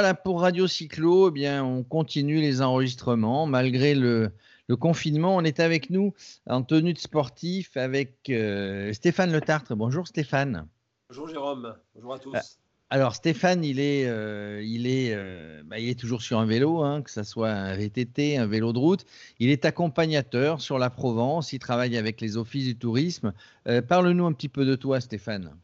[0.00, 4.32] voilà pour Radio Cyclo, eh bien, on continue les enregistrements malgré le,
[4.78, 5.36] confinement.
[5.36, 6.14] On est avec nous
[6.46, 9.76] en tenue de sportif avec euh, Stéphane Le Tartre.
[9.76, 10.66] Bonjour Stéphane.
[11.10, 11.76] Bonjour Jérôme.
[11.94, 12.34] Bonjour à tous.
[12.34, 12.38] Euh,
[12.88, 14.04] alors Stéphane, il est,
[14.64, 15.14] il est,
[15.64, 18.72] bah, il est toujours sur un vélo, hein, que ce soit un VTT, un vélo
[18.72, 19.04] de route.
[19.38, 21.52] Il est accompagnateur sur la Provence.
[21.52, 23.34] Il travaille avec les offices du tourisme.
[23.86, 25.54] Parle-nous un petit peu de toi, Stéphane.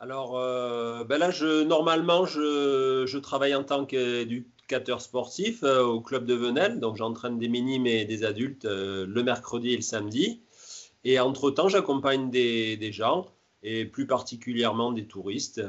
[0.00, 1.30] Alors euh, ben là,
[1.64, 6.80] normalement, je, travaille en tant qu'éducateur sportif euh, au club de Venelle.
[6.80, 10.42] Donc, j'entraîne des minimes et des adultes euh, le mercredi et le samedi.
[11.04, 13.26] Et entre-temps, j'accompagne des, gens,
[13.62, 15.62] et plus particulièrement des touristes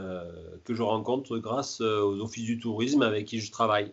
[0.64, 3.92] que je rencontre grâce aux offices du tourisme avec qui je travaille.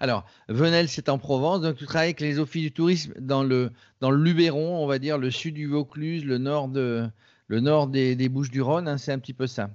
[0.00, 3.70] Alors, Venelle, c'est en Provence, donc tu travailles avec les offices du tourisme dans le,
[4.00, 7.08] dans le Luberon, on va dire le sud du Vaucluse, le nord de,
[7.48, 9.70] le nord des, Bouches-du-Rhône, hein, c'est un petit peu ça.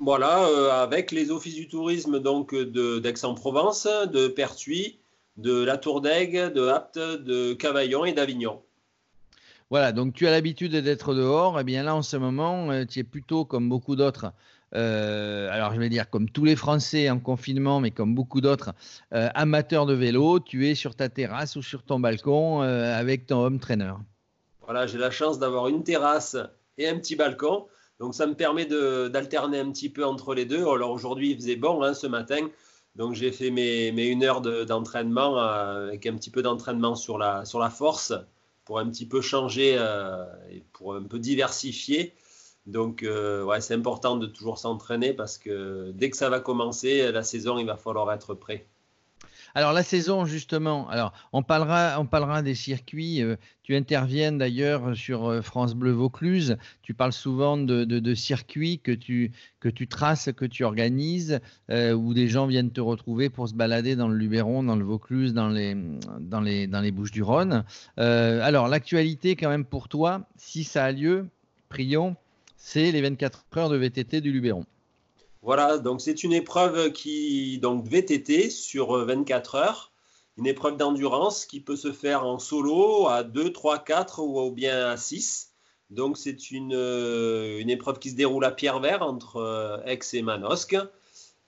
[0.00, 5.00] Voilà, euh, avec les offices du tourisme donc d'Aix-en-Provence, de Pertuis,
[5.36, 8.62] de La Tour d'Aigle, de Apt, de Cavaillon et d'Avignon.
[9.70, 11.58] Voilà, donc tu as l'habitude d'être dehors.
[11.58, 14.32] Et eh bien là, en ce moment, euh, tu es plutôt comme beaucoup d'autres.
[14.74, 18.74] Euh, alors je vais dire comme tous les Français en confinement, mais comme beaucoup d'autres
[19.10, 23.58] amateurs de vélo, tu es sur ta terrasse ou sur ton balcon avec ton home
[23.58, 23.94] trainer.
[24.62, 26.36] Voilà, j'ai la chance d'avoir une terrasse
[26.78, 27.66] et un petit balcon.
[27.98, 30.66] Donc ça me permet d'alterner un petit peu entre les deux.
[30.66, 32.48] Alors aujourd'hui, il faisait bon hein, ce matin.
[32.96, 37.44] Donc j'ai fait mes, une heure d'entraînement euh, avec un petit peu d'entraînement sur la,
[37.44, 38.12] sur la force
[38.64, 42.14] pour un petit peu changer euh, et pour un peu diversifier.
[42.66, 47.10] Donc euh, ouais, c'est important de toujours s'entraîner parce que dès que ça va commencer,
[47.10, 48.66] la saison, il va falloir être prêt.
[49.54, 53.22] Alors la saison justement, alors on parlera, on parlera des circuits.
[53.22, 56.56] Euh, tu interviens d'ailleurs sur euh, France Bleu Vaucluse.
[56.82, 61.40] Tu parles souvent de, circuits que tu que tu traces, que tu organises,
[61.70, 64.84] euh, où des gens viennent te retrouver pour se balader dans le Luberon, dans le
[64.84, 65.76] Vaucluse, dans les
[66.20, 67.64] dans les dans les Bouches du Rhône.
[67.96, 71.28] alors l'actualité quand même pour toi, si ça a lieu,
[71.68, 72.16] prions,
[72.56, 74.64] c'est les 24 heures de VTT du Luberon.
[75.48, 79.92] Voilà, donc c'est une épreuve qui, donc VTT sur 24 heures,
[80.36, 84.90] une épreuve d'endurance qui peut se faire en solo à 2, 3, 4 ou bien
[84.90, 85.54] à 6.
[85.88, 90.20] Donc c'est une, euh, une épreuve qui se déroule à Pierre-Vert entre euh, Aix et
[90.20, 90.76] Manosque.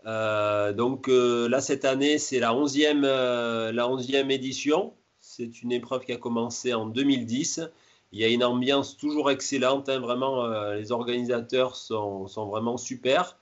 [0.06, 4.94] Euh, donc là cette année c'est la 11e, la 11e édition.
[5.20, 7.68] C'est une épreuve qui a commencé en 2010.
[8.12, 9.98] Il y a une ambiance toujours excellente, hein.
[9.98, 13.36] vraiment les organisateurs sont, sont vraiment super.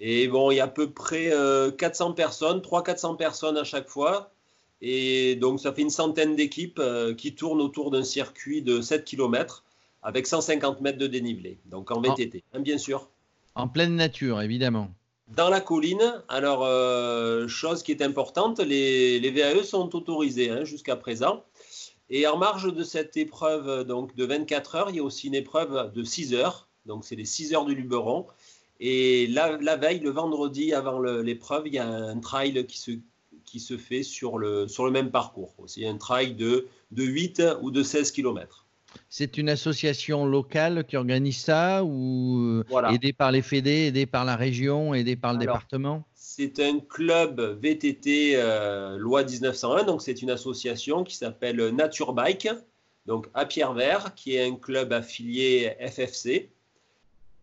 [0.00, 1.30] Et bon, il y a à peu près
[1.76, 4.30] 400 euh, personnes, 300-400 personnes à chaque fois.
[4.80, 9.04] Et donc, ça fait une centaine d'équipes euh, qui tournent autour d'un circuit de 7
[9.04, 9.64] km
[10.02, 11.58] avec 150 mètres de dénivelé.
[11.66, 13.08] Donc, en VTT, hein, bien sûr.
[13.56, 14.90] En pleine nature, évidemment.
[15.26, 20.64] Dans la colline, alors, euh, chose qui est importante, les, les VAE sont autorisés hein,
[20.64, 21.44] jusqu'à présent.
[22.08, 25.34] Et en marge de cette épreuve donc, de 24 heures, il y a aussi une
[25.34, 26.68] épreuve de 6 heures.
[26.86, 28.26] Donc, c'est les 6 heures du Luberon
[28.80, 32.92] et la, veille, le vendredi avant l'épreuve, il y a un trail qui se,
[33.44, 35.54] qui se fait sur le, sur le même parcours.
[35.66, 38.66] C'est un trail de, de 8 ou de 16 km.
[39.10, 44.36] C'est une association locale qui organise ça ou aidée par les fédés, aidée par la
[44.36, 46.04] région, aidée par le département?
[46.14, 52.48] C'est un club VTT euh, loi 1901, donc c'est une association qui s'appelle Nature Bike,
[53.06, 56.50] donc à Pierre-Vert, qui est un club affilié FFC.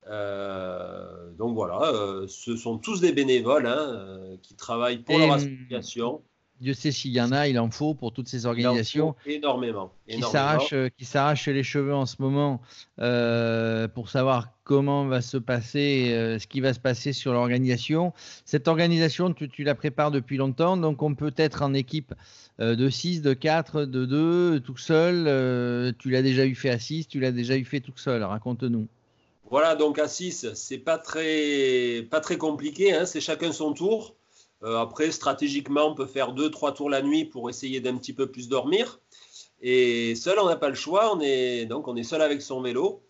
[0.07, 5.33] Euh, donc voilà, euh, ce sont tous des bénévoles hein, euh, qui travaillent pour leur
[5.33, 6.21] association.
[6.61, 9.13] Dieu sait s'il y en a, il en faut pour toutes ces organisations.
[9.25, 9.91] énormément.
[10.07, 12.61] Qui s'arrachent les cheveux en ce moment
[13.93, 18.13] pour savoir comment va se passer, ce qui va se passer sur l'organisation.
[18.45, 22.13] Cette organisation, tu, tu, la prépares depuis longtemps, donc on peut être en équipe
[22.59, 25.93] de 6, de 4, de 2, tout seul.
[25.97, 28.23] tu l'as déjà eu fait à 6, tu l'as déjà eu fait tout seul.
[28.23, 28.87] Raconte-nous.
[29.49, 32.07] Voilà, donc à 6, c'est pas très,
[32.39, 34.15] compliqué, hein, c'est chacun son tour.
[34.63, 38.25] Euh, après, stratégiquement, on peut faire 2-3 tours la nuit pour essayer d'un petit peu
[38.27, 38.99] plus dormir.
[39.61, 42.61] Et seul, on n'a pas le choix, on est, donc on est seul avec son
[42.61, 43.03] vélo.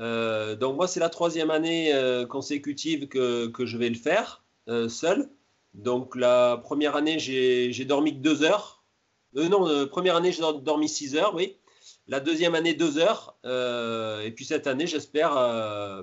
[0.00, 4.44] Euh, donc moi, c'est la troisième année euh, consécutive que, je vais le faire
[4.88, 5.30] seul.
[5.74, 8.82] Donc la première année, j'ai dormi que 2 heures.
[9.34, 11.56] non, première année, j'ai dormi 6 heures, oui.
[12.08, 13.36] La deuxième année, deux heures.
[13.44, 16.02] Euh, et puis cette année, j'espère euh,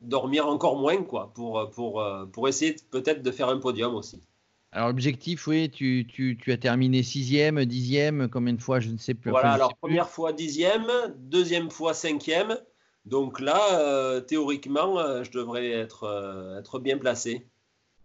[0.00, 4.22] dormir encore moins, quoi, pour, pour, euh, pour essayer peut-être de faire un podium aussi.
[4.70, 8.96] Alors, l'objectif, oui, tu, tu, tu, as terminé sixième, dixième, combien de fois, je ne
[8.96, 9.30] sais plus.
[9.30, 10.86] Voilà, alors première fois dixième,
[11.18, 12.56] deuxième fois cinquième.
[13.04, 17.46] Donc là, théoriquement, je devrais être, être bien placé.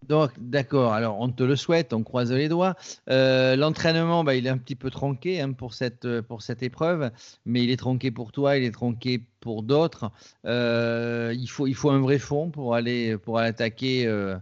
[0.07, 0.94] Donc, d'accord.
[0.94, 2.75] Alors, on te le souhaite, on croise les doigts.
[3.09, 7.11] Euh, l'entraînement, bah, il est un petit peu tronqué hein, pour, cette, pour cette épreuve,
[7.45, 10.11] mais il est tronqué pour toi, il est tronqué pour d'autres.
[10.45, 14.38] Euh, il, faut, un vrai fond pour aller, pour attaquer euh,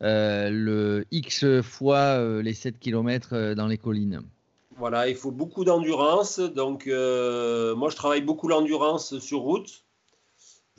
[0.00, 4.22] le X fois les 7 km dans les collines.
[4.76, 6.38] Voilà, il faut beaucoup d'endurance.
[6.38, 9.84] Donc, moi, je travaille beaucoup l'endurance sur route.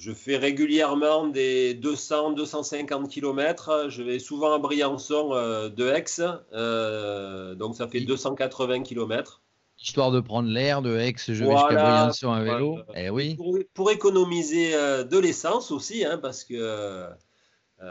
[0.01, 3.86] Je fais régulièrement des 200-250 km.
[3.89, 6.06] Je vais souvent à Briançon euh, de Aix,
[6.53, 9.44] euh, donc ça fait 280 km.
[9.80, 12.80] Histoire de prendre l'air de Aix, je vais jusqu'à Briançon à vélo.
[12.95, 13.38] Eh oui.
[13.75, 17.06] Pour, économiser euh, de l'essence aussi, hein, parce que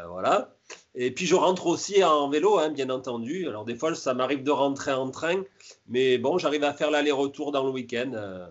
[0.09, 0.57] voilà.
[0.97, 3.47] Et puis je rentre aussi en vélo, hein, bien entendu.
[3.47, 5.45] Alors des fois, ça m'arrive de rentrer en train,
[5.87, 8.49] mais bon, j'arrive à faire l'aller-retour dans le week-end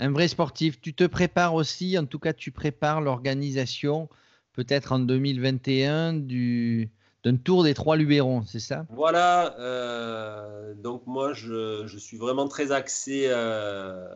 [0.00, 0.80] un vrai sportif.
[0.80, 4.08] Tu te prépares aussi, en tout cas, tu prépares l'organisation,
[4.54, 6.90] peut-être en 2021, du,
[7.22, 8.86] d'un tour des trois Luberons, c'est ça?
[8.90, 9.56] Voilà.
[9.60, 14.08] Euh, donc moi, je, suis vraiment très axé euh,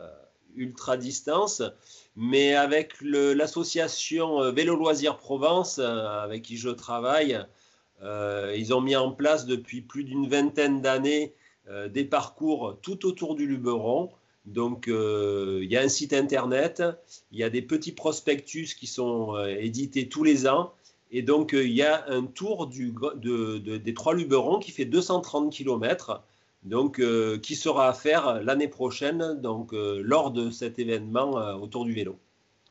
[0.55, 1.61] ultra distance,
[2.15, 7.39] mais avec l'association euh, Vélo Loisirs Provence, avec qui je travaille,
[8.01, 11.33] ils ont mis en place depuis plus d'une vingtaine d'années
[11.89, 14.11] des parcours tout autour du Luberon.
[14.45, 16.83] Donc, euh, il y a un site internet,
[17.31, 20.73] il y a des petits prospectus qui sont euh, édités tous les ans.
[21.11, 26.23] Et donc, euh, il y a un tour des Trois Luberons qui fait 230 km,
[26.63, 26.99] donc,
[27.41, 32.17] qui sera à faire l'année prochaine, donc, lors de cet événement autour du vélo.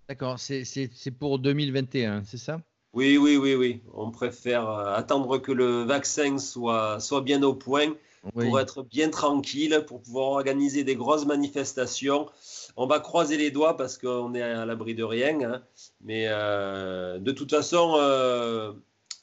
[0.08, 2.60] D'accord, c'est pour 2021, c'est ça?
[2.94, 3.81] Oui, oui, oui, oui.
[3.93, 7.93] On préfère attendre que le vaccin soit, soit bien au point
[8.32, 12.29] pour être bien tranquille, pour pouvoir organiser des grosses manifestations.
[12.76, 15.41] On va croiser les doigts parce qu'on est à l'abri de rien.
[15.43, 15.62] Hein.
[16.00, 18.73] Mais euh, de toute façon, euh,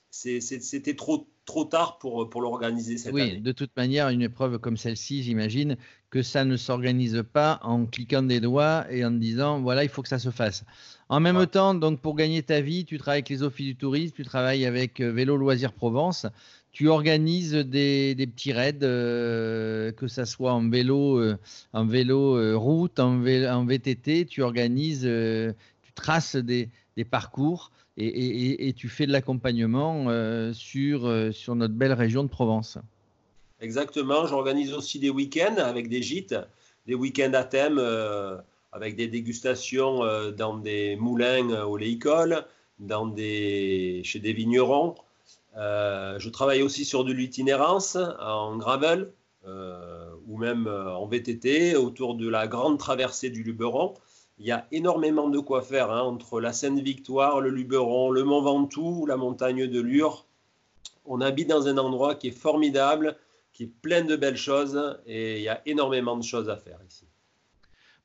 [0.10, 3.34] c'était trop, trop tard pour, pour l'organiser cette année.
[3.36, 5.78] Oui, de toute manière, une épreuve comme celle-ci, j'imagine
[6.10, 10.02] que ça ne s'organise pas en cliquant des doigts et en disant voilà, il faut
[10.02, 10.64] que ça se fasse.
[11.10, 14.14] En même temps, donc pour gagner ta vie, tu travailles avec les offices du tourisme,
[14.16, 16.26] tu travailles avec euh, Vélo Loisirs Provence
[16.72, 21.38] tu organises des, petits raids, euh, que ce soit en vélo, euh,
[21.74, 26.70] en vélo euh, route, en, VTT, tu organises, tu traces des,
[27.10, 30.08] parcours et, tu fais de l'accompagnement
[30.54, 32.78] sur, sur notre belle région de Provence.
[33.60, 36.36] Exactement, j'organise aussi des week-ends avec des gîtes,
[36.88, 37.80] des week-ends à thème
[38.72, 40.02] avec des dégustations
[40.32, 42.46] dans des moulins au Léicole,
[42.80, 44.96] dans des, chez des vignerons.
[45.58, 49.12] Euh, je travaille aussi sur de l'itinérance en gravel
[49.46, 53.94] euh, ou même euh, en VTT autour de la grande traversée du Luberon.
[54.42, 58.42] Il y a énormément de quoi faire hein, entre la Seine-Victoire, le Luberon, le Mont
[58.42, 60.26] Ventoux, la montagne de Lure.
[61.06, 63.18] On habite dans un endroit qui est formidable,
[63.54, 66.80] qui est plein de belles choses et il y a énormément de choses à faire
[66.90, 67.06] ici.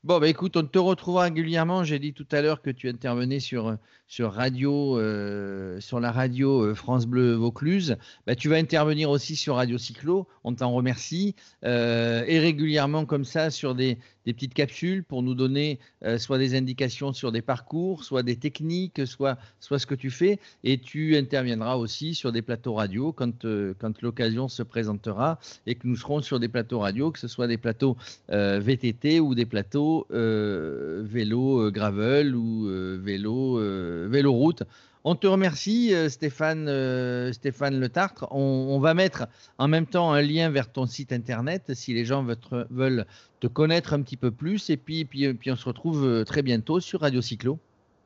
[0.03, 1.83] Bon, bah écoute, on te retrouvera régulièrement.
[1.83, 3.75] J'ai dit tout à l'heure que tu intervenais sur,
[4.07, 7.97] sur, radio, euh, sur la radio euh, France Bleu Vaucluse.
[8.27, 10.27] Bah, tu vas intervenir aussi sur Radio Cyclo.
[10.43, 11.35] On t'en remercie.
[11.65, 16.37] Euh, et régulièrement comme ça sur des, des petites capsules pour nous donner euh, soit
[16.37, 20.37] des indications sur des parcours, soit des techniques, soit, ce que tu fais.
[20.65, 25.75] Et tu interviendras aussi sur des plateaux radio quand, euh, quand l'occasion se présentera et
[25.75, 27.95] que nous serons sur des plateaux radio, que ce soit des plateaux
[28.29, 32.67] euh, VTT ou des plateaux vélo gravel ou
[32.99, 33.61] vélo,
[34.09, 34.63] vélo route.
[35.09, 38.27] On te remercie, euh, Stéphane, euh, Stéphane Le Tartre.
[38.29, 42.27] On, va mettre en même temps un lien vers ton site internet si les gens
[42.69, 43.05] veulent
[43.39, 44.69] te connaître un petit peu plus.
[44.69, 47.57] Et puis, puis, puis on se retrouve euh, très bientôt sur Radio Cyclo.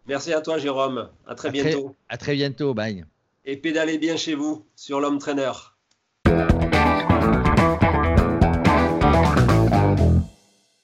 [0.06, 1.10] Merci à toi, Jérôme.
[1.26, 1.96] À très bientôt.
[2.08, 2.76] à très bientôt.
[2.76, 3.04] Bye.
[3.46, 5.54] Et pédalez bien chez vous sur l'homme trainer.